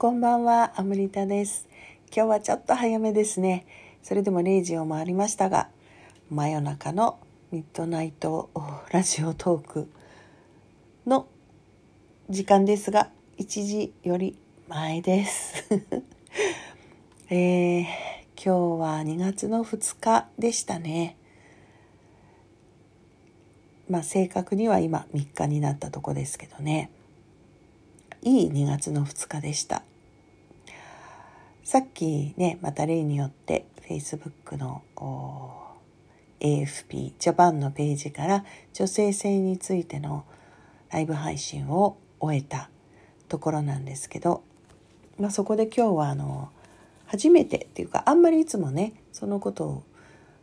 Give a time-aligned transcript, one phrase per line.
[0.00, 1.68] こんばんは、アムリタです。
[2.06, 3.66] 今日はちょっと早めですね。
[4.02, 5.68] それでも0時を回りましたが、
[6.30, 7.18] 真夜中の
[7.52, 8.48] ミッドナイト
[8.92, 9.90] ラジオトーク
[11.06, 11.28] の
[12.30, 15.68] 時間ですが、1時より前です。
[17.28, 17.84] えー、
[18.42, 21.18] 今日は2月の2日でしたね。
[23.90, 26.88] まあ正確には今3日になったとこですけどね。
[28.22, 29.82] いい2月の2日でした。
[31.70, 34.82] さっきね、また例によって Facebook の
[36.40, 40.24] AFP ジャパンのページから女性性についての
[40.90, 42.70] ライブ配信を終えた
[43.28, 44.42] ところなんですけど、
[45.20, 46.50] まあ、そこで今日はあの
[47.06, 49.84] 初めてっていうかあんまりいつもねそのことを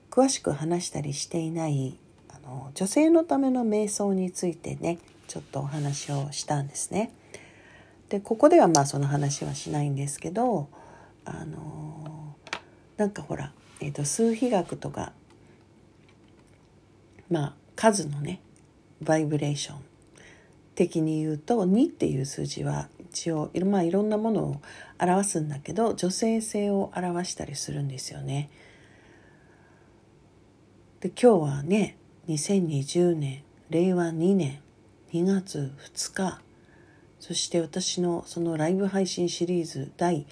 [0.09, 1.97] 詳しく話したりしていない
[2.29, 4.97] あの女性のための瞑想についてね
[5.27, 7.11] ちょっとお話をしたんですね。
[8.07, 10.69] でここではまあその話はしないんですけど
[11.29, 12.35] あの
[12.97, 15.13] なんかほら、えーと、数比学とか
[17.29, 18.41] まあ数のね
[19.01, 19.77] バイブレーション
[20.75, 24.61] 的に言うと2っていう数字は一応、まあ、いろんなものを
[24.99, 28.49] 表すんだけど女性性を表したりするんですよね。
[30.99, 31.97] で今日はね
[32.27, 34.59] 2020年令和2年
[35.13, 36.41] 2月2日
[37.19, 40.25] そして私のそのライブ配信シリーズ第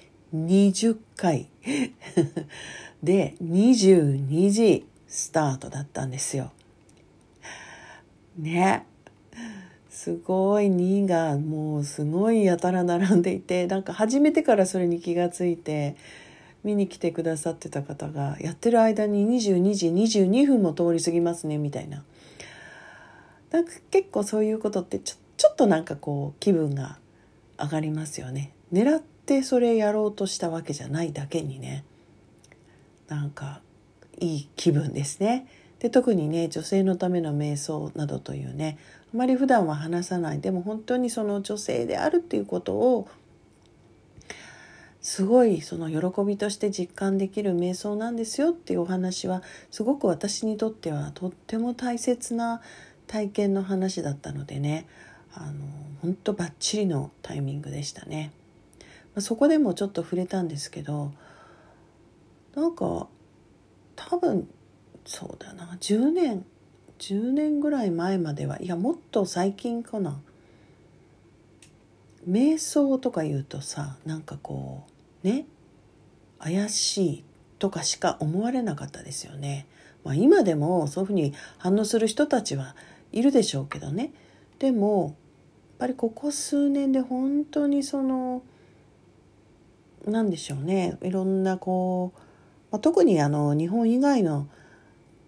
[0.46, 1.48] 20回
[3.04, 6.52] で22時スタートだったんですよ。
[8.38, 8.86] ね。
[9.90, 15.96] すごい2がもうすごいやたら並んでいてなんか始めてからそれに気がついて
[16.64, 22.04] 見に来てくださってた方がやってる間に22時22分も通り過ぎますねみたいな。
[23.52, 26.98] なんか結構そういうことってちょちょっとなんかこう気分が
[27.60, 28.52] 上がりますよね。
[28.74, 31.84] 狙ってそれやろうとしたわけじゃないだけにね
[33.08, 33.62] なんか
[34.20, 35.48] いい気分ですね。
[35.80, 38.78] で特にね女性のための瞑想などというね
[39.14, 43.08] あまり普段は話さないでも本当にその女性であるっていうことを
[45.02, 52.62] すごいその喜びとして実感できる瞑想なんですよっていうお話はすごく私にとってはとっても大切な
[53.06, 54.88] 体験の話だったのでね
[55.34, 55.54] あの
[56.02, 58.32] 本当バッチリのタイミングでしたね。
[59.22, 61.12] そこでもちょっと触れたんですけど
[62.56, 63.08] なんか
[63.96, 64.48] 多分
[65.06, 66.46] そうだな10年
[67.00, 70.20] 10年ぐらい前まではいやもっと最近かな
[72.28, 74.84] 瞑想とか言うとさなんかこ
[75.24, 75.46] うね
[76.40, 77.24] 怪しい
[77.60, 79.66] とかしか思われなかったですよね。
[80.04, 82.76] まあ、今でもそういうふうに反応する人たちは
[83.12, 84.14] いるでしょうけどね
[84.60, 85.14] でもやっ
[85.80, 88.44] ぱりここ数年で本当にその
[90.06, 90.98] 何でしょうね。
[91.02, 92.20] いろんなこう、
[92.72, 94.48] まあ、特にあの日本以外の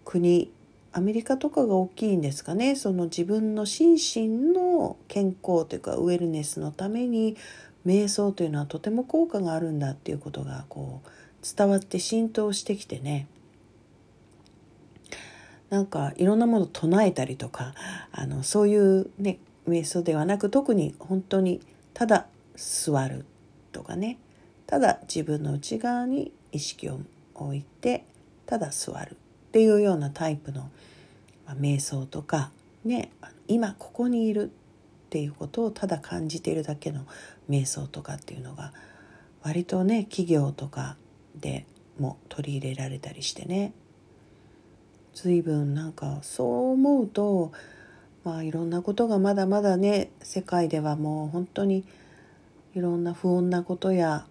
[0.04, 0.52] 国
[0.92, 2.76] アメリカとかが大きいんですかね。
[2.76, 7.36] その自分の心身の健康というかウェルネスのために
[7.86, 13.26] 瞑想というのはとても効果があるんだっていうことがこう伝わって浸透してきてね。
[15.70, 17.74] なんかいろんなもの唱えたりとか
[18.10, 21.60] あのそういうね瞑想ではなく特に本当に
[21.92, 23.24] ただ座る
[23.72, 24.18] とかね。
[24.68, 27.00] ただ自分の内側に意識を
[27.34, 28.04] 置いて
[28.46, 30.70] ただ座るっていうようなタイプの、
[31.46, 32.50] まあ、瞑想とか
[32.84, 33.10] ね
[33.48, 37.06] 今ここにいるっていうことをただ感じているだけの
[37.48, 38.74] 瞑想とかっていうのが
[39.42, 40.96] 割とね企業とか
[41.34, 41.64] で
[41.98, 43.72] も取り入れられたりしてね。
[45.14, 47.50] 随分なんかそう思うと
[48.22, 51.84] まあいろんなことがまだまだね世界ではもう本当に
[52.76, 54.26] いろんな不穏なことや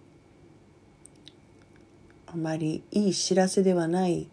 [2.32, 4.28] あまりいい知らせではない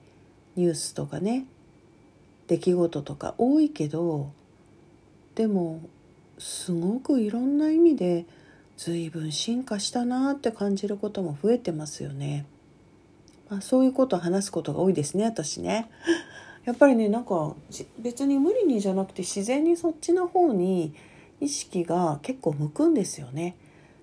[0.56, 1.45] ニュースとかね
[2.47, 4.31] 出来事とか多いけど
[5.35, 5.81] でも
[6.38, 8.25] すごくいろんな意味で
[8.78, 12.46] 随分進化したなって感じることも増えてますよね。
[13.49, 15.90] まあ、そういうことを話すことが多いですね私ね。
[16.66, 17.55] やっぱりねなんか
[17.99, 20.93] 別に無理にじゃなくて自然にそっちの方に
[21.40, 23.55] 意識が結構向くんですよね。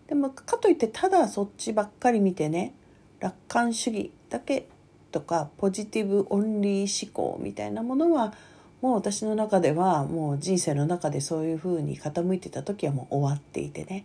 [0.06, 2.74] でもかといってただそっちばっかり見てね
[3.22, 4.66] 楽観主義だけ
[5.12, 8.34] とかポジティブオンリー思考みたいなものは
[8.80, 14.04] もう私の中ではもう人生の中でそういうふうに傾いてた時はもう終わっていてね。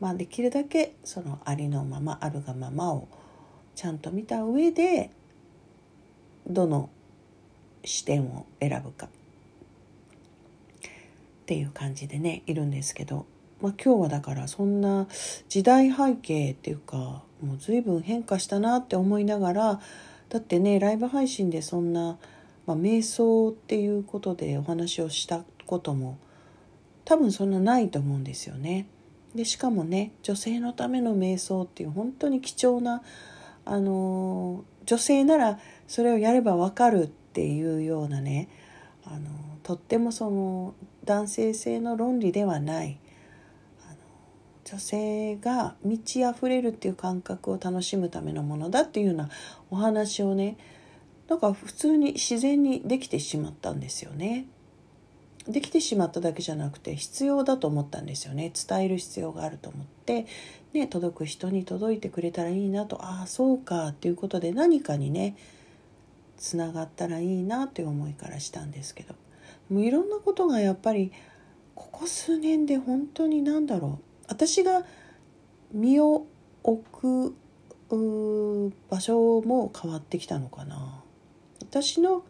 [0.00, 3.06] まあできるだけそのありのままあるがままを
[3.76, 5.12] ちゃんと見た上で
[6.48, 6.90] どの
[7.84, 9.06] 視点を選ぶか。
[9.06, 9.10] っ
[11.46, 13.24] ていう感じでねいるんですけど。
[13.60, 15.06] まあ、今日はだからそんな
[15.48, 19.80] 時代背景っていうかもう随分変化したなって思いながら
[20.28, 22.18] だってねライブ配信でそんな、
[22.66, 26.18] まあ、瞑想っていうことでお話をしたことも
[27.04, 28.86] 多分そんなないと思うんですよね。
[29.34, 33.02] でしかもね女性のための瞑想っていう本当に貴重な
[33.64, 35.58] あの女性なら
[35.88, 38.48] それをやれば分かるっていうようなね
[39.04, 39.30] あの
[39.62, 40.74] とってもその
[41.04, 42.98] 男性性の論理ではない
[44.72, 49.28] 女性が満ち溢れるっていう感覚を楽しむためのものだっていうような
[49.70, 50.56] お話をね
[51.28, 54.46] なんか普通に自然にできてしまったんですよね。
[55.46, 60.26] できてしまっただけじゃなくて必要だと思ったんですよね伝える必要があると思って、
[60.72, 65.36] ね、届く人に届いてくれたらいいなとああそうかっていうことで何かにね
[66.36, 69.16] つながったらいいなという思いからしたんですけど
[69.68, 71.10] もういろんなことがやっぱり
[71.74, 74.82] ここ数年で本当に何だろう私が
[75.74, 76.26] 身を
[76.62, 77.36] 置く
[78.88, 81.04] 場所も変わってきたのかな。
[81.60, 82.24] 私の、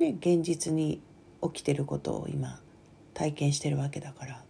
[0.00, 1.00] ね、現実に
[1.40, 2.58] 起きてることを今
[3.14, 4.42] 体験してるわけだから。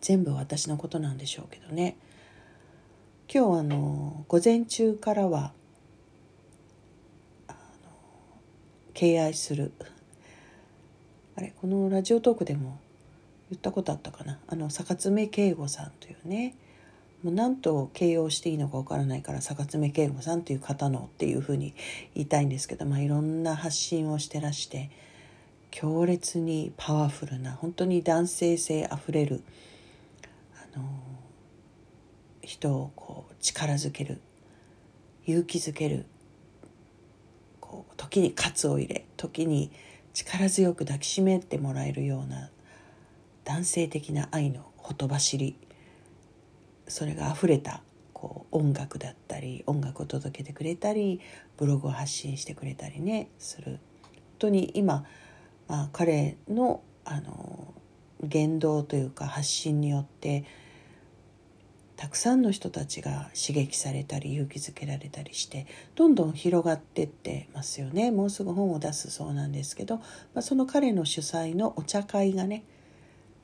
[0.00, 1.98] 全部私のことなんでしょうけどね。
[3.30, 5.52] 今日あの午前中からは
[8.94, 9.72] 敬愛する。
[11.36, 12.78] あれこのラジオトークでも
[13.54, 14.38] 言ったことあったかな？
[14.46, 16.56] あの坂爪慶吾さんというね。
[17.22, 21.74] もう何と形容していいのかわからないから坂爪慶吾さんという方のっていうふうに
[22.14, 24.90] 言いたいんですけど、まあ、いろんな発信をしてらして
[25.70, 29.42] 強烈にパワフルな本当に男性性あふれる
[30.74, 30.84] あの
[32.42, 34.20] 人をこう力づける
[35.26, 36.04] 勇気づける
[37.58, 39.70] こう時に喝を入れ時に
[40.12, 42.50] 力強く抱きしめてもらえるような
[43.44, 45.58] 男性的な愛のほとばしり。
[46.86, 47.82] それがあふれた
[48.12, 51.22] こう音楽だったり音楽を届けてくれたり
[51.56, 53.80] ブログを発信してくれたりねする。
[54.02, 55.04] 本当に今
[55.68, 57.74] まあ、彼のあの
[58.22, 60.44] 言動というか発信によって
[61.96, 68.10] たくさんの人たちが刺激されたり勇気づけられたりしてどんどん広がってってますよね。
[68.10, 70.02] もうすぐ本を出すそうなんですけど、ま
[70.36, 72.64] あ、その彼の主催のお茶会がね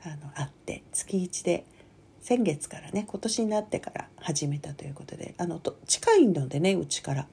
[0.04, 1.64] あのあって月1で
[2.20, 7.26] 先月からね今年になってから始めたということであのと近いのでねうちから。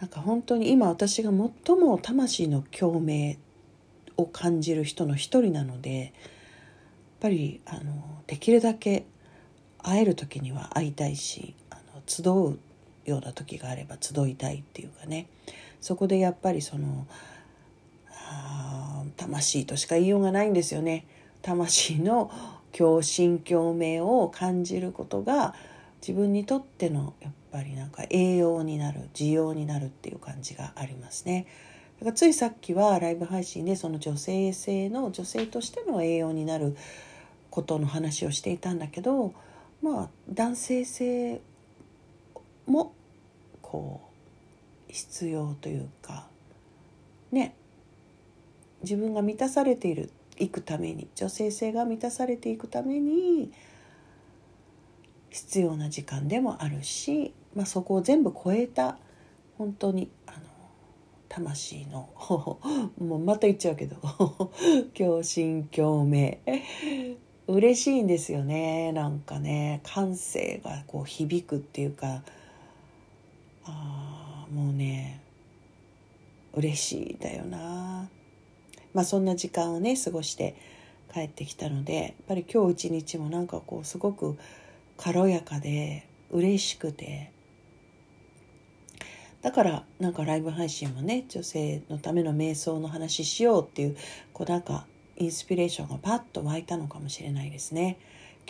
[0.00, 3.38] なんか本当に今私が最も魂の共鳴
[4.16, 6.12] を感じる人の一人なのでやっ
[7.20, 9.06] ぱりあのできるだけ
[9.78, 12.58] 会える時には会いたいしあの集う
[13.06, 15.28] ような時があれば集いたいっていうかね
[15.80, 17.06] そこでやっぱりその
[19.26, 21.06] 魂としか言いようがないんですよね
[21.42, 22.30] 魂の
[22.72, 25.54] 共振共鳴を感じることが
[26.00, 31.46] 自分にとってのやっぱりなんか栄養になる需要になるっていう感じがありますね。
[31.98, 36.76] だからついさっきはライブ配信でその女性性の女性としての栄養になる
[37.50, 39.32] ことの話をしていたんだけど
[39.82, 41.40] まあ男性性
[42.66, 42.92] も
[43.62, 44.02] こ
[44.88, 46.26] う必要というか
[47.32, 47.54] ね
[48.86, 53.50] 自分が満たされているいくために女性性が満たされていくために
[55.30, 58.98] 必要な時間でもあるしまあ、そこを全部超えた
[59.56, 60.38] 本当にあの
[61.28, 62.10] 魂の
[63.00, 63.96] もうまた言っちゃうけど
[64.94, 66.38] 共振共鳴
[67.48, 68.92] 嬉しいんですよね。
[68.92, 72.22] なんかね感性がこう響くっていうか
[73.64, 75.20] あもうね
[76.54, 78.10] 嬉しいだよな。
[78.96, 80.56] まあそんな時間をね過ごして
[81.12, 84.38] 帰ってきたのでやっぱり今日一日もなんかこうすごく
[84.96, 87.30] 軽やかで嬉しくて
[89.42, 93.96] だからなんかライブ配信もね女性のための瞑想の話しようっていう
[94.32, 94.86] こうなんか
[95.18, 97.98] インスピレーションがパッと湧いたのかもしれないですね。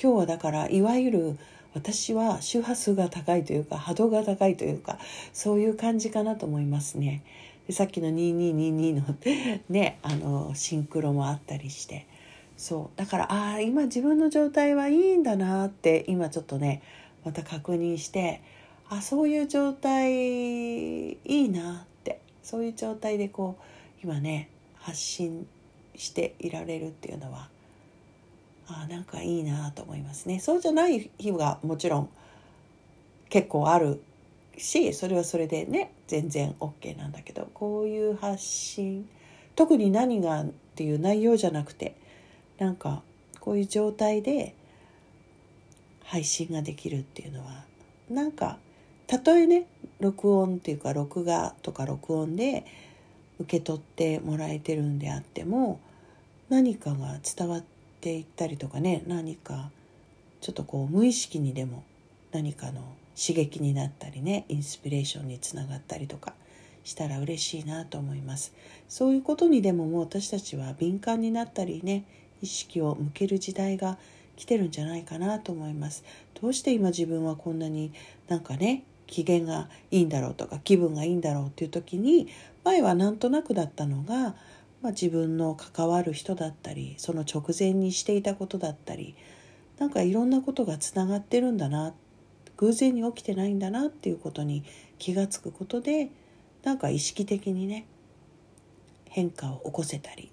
[0.01, 1.39] 今日はだからいわゆる
[1.75, 4.99] 私は周波数が高いというか波動が高いというか
[5.33, 7.23] そういう感じかなと思いますね。
[7.67, 9.17] でさっきの2222の
[9.69, 12.07] ねあのシンクロもあったりして。
[12.57, 12.99] そう。
[12.99, 16.83] だからああ今自分の状態はいいんだなって今ちょっとね
[17.25, 18.41] また確認して
[18.89, 25.47] あそういう状態いいなってそういう状態でこう今ね発信
[25.97, 27.49] していられるっていうのは
[28.69, 30.41] あなんかいいなと思いますね。
[30.41, 32.09] そうじゃない日がもちろん
[33.29, 34.03] 結構ある
[34.57, 39.09] しそれはそれでね全然 OK なんだけどこういう発信
[39.55, 41.97] 特に何がっていう内容じゃなくて
[42.59, 43.03] なんか
[43.41, 44.55] こういう状態で
[46.05, 47.65] 配信ができるっていうのは
[48.09, 48.59] なんか
[49.07, 49.67] たとえね
[50.01, 52.65] 録音っていうか録画とか録音で
[53.39, 55.81] 受け取ってもらえてるんであっても
[56.49, 57.65] 何かが伝わっ
[58.01, 59.71] ていったりとかね何か
[60.41, 61.83] ちょっとこう無意識にでも
[62.33, 62.83] 何かの
[63.17, 66.35] 刺激になったりねインスピレーションにつながったりとか
[66.85, 68.53] したら嬉しいなと思います。
[68.89, 72.05] そういうことにでももう私たちは敏感になったりね
[72.43, 73.99] 意識を向ける時代が
[74.37, 76.05] 来てるんじゃないかなと思います。
[76.41, 77.93] どうして今自分はこんなに
[78.29, 82.29] なんかね機嫌がいいんだろうとか気分がいいんだろうっていう時に
[82.65, 84.35] 前はなんとなくだったのが、
[84.83, 89.15] まあ、自分の関わる人だったりその直前にしていたことだったり
[89.79, 91.95] なんかいろんなことがつながってるんだな
[92.57, 94.65] 偶然に起きてないんだなっていうことに
[94.99, 96.11] 気が付くことで
[96.63, 97.87] なんか意識的にね
[99.09, 100.31] 変化を起こせたり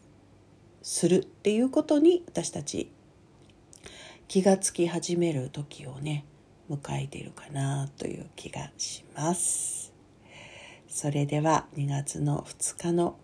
[0.81, 2.91] するっていうことに私たち
[4.27, 6.25] 気がつき始める時をね
[6.69, 9.93] 迎えているかなという気がします。
[10.87, 13.17] それでは2月の2日の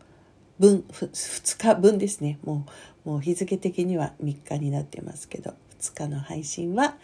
[0.60, 2.65] 分 2, 日分ですねも
[3.06, 6.98] うもう日付的には3日になってますけど2日の配信は、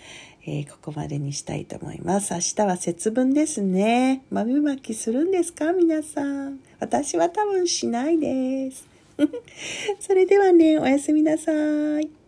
[0.46, 2.34] えー、ここまでにしたいと思います。
[2.34, 4.24] 明日は節分ですね。
[4.29, 5.72] 豆まきするんですか？
[5.72, 6.60] 皆さん。
[6.79, 8.88] 私は多分しないです。
[10.00, 11.51] それではね、おやすみなさ
[12.01, 12.25] い。